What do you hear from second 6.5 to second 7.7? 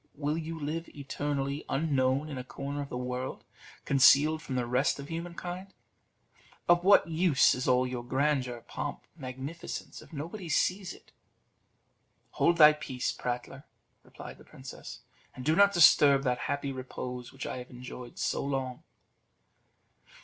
Of what use is